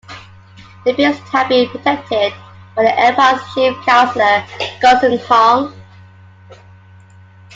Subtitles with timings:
[0.83, 2.33] He appears to have been protected
[2.75, 4.41] by the Emperor's chief counselor,
[4.81, 5.75] Gongsun Hong.